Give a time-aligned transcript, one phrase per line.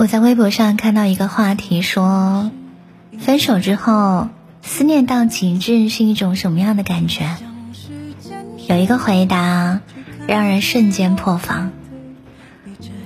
[0.00, 2.50] 我在微博上看到一个话题说，
[3.18, 4.30] 分手之后
[4.62, 7.36] 思念到极致是一种什么样的感觉？
[8.66, 9.82] 有一个回答
[10.26, 11.70] 让人瞬间破防。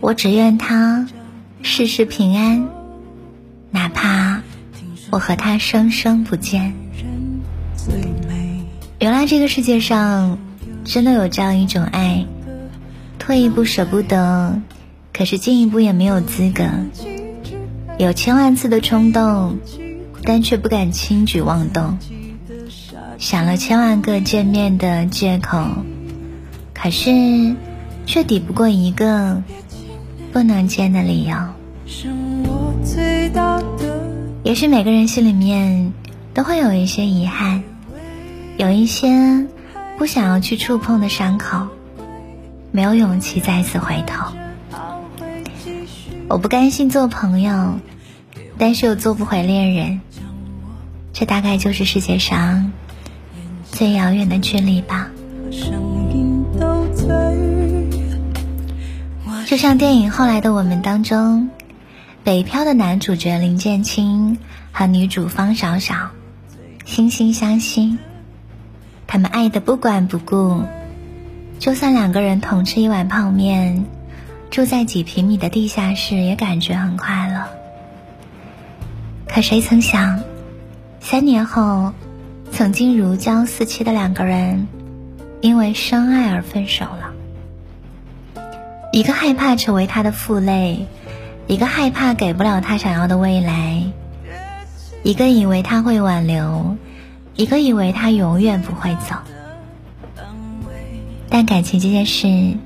[0.00, 1.06] 我只愿他
[1.62, 2.66] 事事平安，
[3.70, 4.42] 哪怕
[5.10, 6.74] 我和他生生不见。
[8.98, 10.38] 原来这个世界上
[10.82, 12.26] 真的有这样一种爱，
[13.20, 14.60] 退一步舍不得。
[15.20, 16.64] 可是进一步也没有资格，
[17.98, 19.58] 有千万次的冲动，
[20.24, 21.98] 但却不敢轻举妄动，
[23.18, 25.62] 想了千万个见面的借口，
[26.72, 27.54] 可是
[28.06, 29.42] 却抵不过一个
[30.32, 31.36] 不能见的理由。
[34.42, 35.92] 也许每个人心里面
[36.32, 37.62] 都会有一些遗憾，
[38.56, 39.46] 有一些
[39.98, 41.68] 不想要去触碰的伤口，
[42.72, 44.39] 没有勇气再次回头。
[46.30, 47.80] 我不甘心做朋友，
[48.56, 50.00] 但是又做不回恋人，
[51.12, 52.70] 这大概就是世界上
[53.64, 55.10] 最遥远的距离吧。
[59.44, 61.50] 就像电影《后来的我们》当中，
[62.22, 64.38] 北漂的男主角林建清
[64.70, 66.10] 和女主方小小
[66.86, 67.98] 惺惺相惜，
[69.08, 70.62] 他们爱的不管不顾，
[71.58, 73.84] 就算两个人同吃一碗泡面。
[74.50, 77.46] 住在几平米的地下室也感觉很快乐，
[79.28, 80.20] 可谁曾想，
[81.00, 81.92] 三年后，
[82.50, 84.66] 曾经如胶似漆的两个人，
[85.40, 87.14] 因为深爱而分手了。
[88.92, 90.84] 一个害怕成为他的负累，
[91.46, 93.84] 一个害怕给不了他想要的未来，
[95.04, 96.76] 一个以为他会挽留，
[97.36, 99.14] 一个以为他永远不会走。
[101.28, 102.56] 但感情这件事。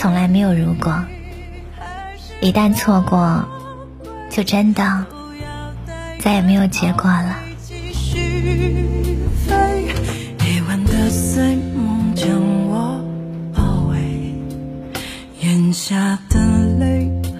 [0.00, 1.04] 从来没有如果，
[2.40, 3.46] 一旦错过，
[4.30, 5.04] 就真的
[6.18, 7.36] 再也没有结果了。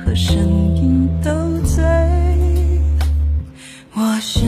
[0.04, 0.36] 和声
[0.76, 1.82] 音都醉。
[3.94, 4.40] 我是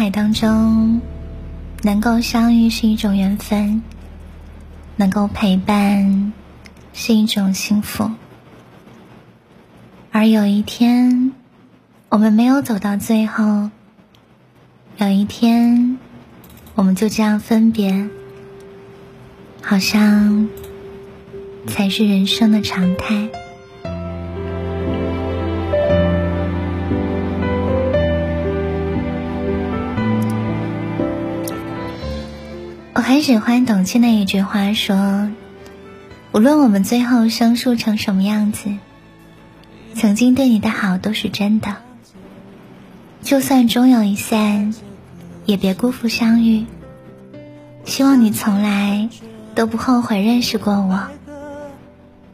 [0.00, 1.02] 海当中，
[1.82, 3.82] 能够相遇是一种缘分，
[4.96, 6.32] 能够陪伴
[6.94, 8.10] 是一种幸福。
[10.10, 11.32] 而有一天，
[12.08, 13.68] 我们没有走到最后，
[14.96, 15.98] 有一天，
[16.74, 18.08] 我们就这样分别，
[19.60, 20.48] 好像
[21.66, 23.28] 才是人生的常态。
[33.10, 35.32] 很喜欢董卿的一句话说
[36.30, 38.70] ：“无论我们最后生疏成什么样子，
[39.96, 41.74] 曾经对你的好都是真的。
[43.20, 44.72] 就算终有一散，
[45.44, 46.66] 也别辜负相遇。
[47.84, 49.08] 希望你从来
[49.56, 51.08] 都不后悔认识过我，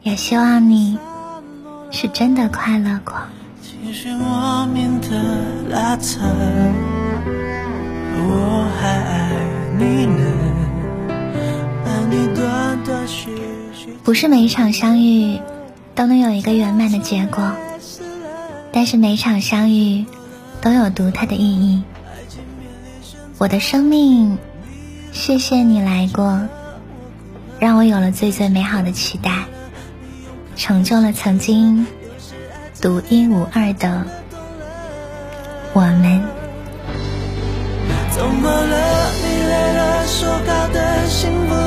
[0.03, 0.99] 也希望你
[1.89, 3.15] 是真的快乐过。”
[8.19, 9.16] 我还爱
[14.07, 15.41] 不是每一场相遇
[15.93, 17.51] 都能有一个圆满的结果，
[18.71, 20.05] 但是每一场相遇
[20.61, 21.83] 都有独特的意义。
[23.37, 24.37] 我的生命，
[25.11, 26.47] 谢谢你来过，
[27.59, 29.43] 让我有了最最美好的期待，
[30.55, 31.85] 成就了曾经
[32.81, 34.05] 独一无二的
[35.73, 36.23] 我们。
[38.11, 39.11] 怎么了？
[39.11, 41.66] 你累了，说好的幸福？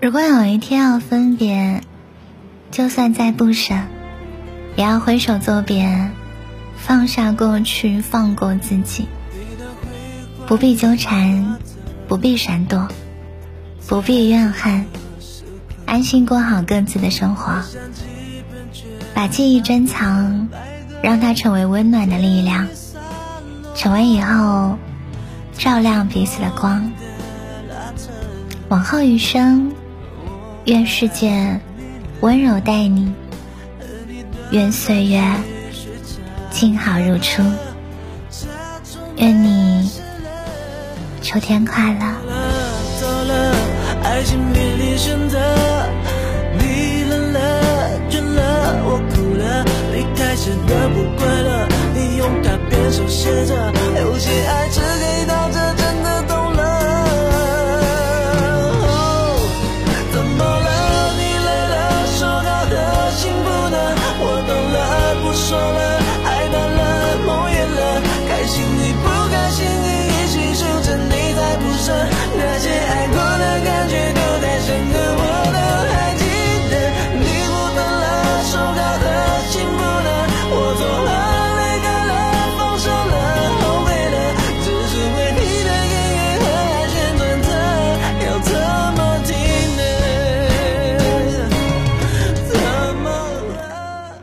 [0.00, 1.82] 如果有一天要分别，
[2.70, 3.74] 就算再不舍，
[4.76, 6.12] 也要挥手作别，
[6.76, 9.08] 放下过去，放过自己，
[10.46, 11.56] 不必纠缠，
[12.06, 12.86] 不必闪躲，
[13.88, 14.86] 不必怨恨，
[15.84, 17.60] 安心过好各自的生活，
[19.14, 20.48] 把记忆珍藏，
[21.02, 22.68] 让它成为温暖的力量，
[23.74, 24.78] 成为以后
[25.54, 26.92] 照亮彼此的光。
[28.68, 29.72] 往后余生，
[30.68, 31.58] 愿世界
[32.20, 33.10] 温柔待你，
[34.50, 35.18] 愿岁月
[36.50, 37.42] 静好如初，
[39.16, 39.90] 愿你
[41.22, 42.00] 秋天快乐。
[44.04, 45.38] 爱情面临选择，
[46.58, 47.40] 你冷了，
[48.10, 49.64] 倦了，我哭了，
[49.94, 53.72] 离开时的不快乐，你用卡片手写着，
[54.02, 54.44] 有些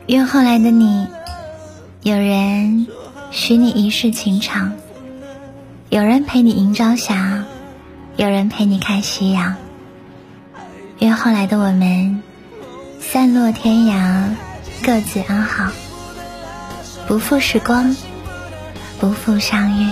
[0.08, 1.08] 愿后来的你，
[2.04, 2.86] 有人
[3.32, 4.74] 许你一世情长，
[5.90, 7.44] 有人陪你迎朝霞，
[8.16, 9.56] 有人陪你看夕阳。
[11.00, 12.22] 愿后来的我们，
[13.00, 14.26] 散落天涯，
[14.84, 15.72] 各自安好，
[17.08, 17.96] 不负时光，
[19.00, 19.90] 不负相遇。